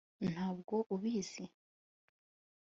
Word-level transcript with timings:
ntabwo 0.31 0.75
ubizi 0.95 1.43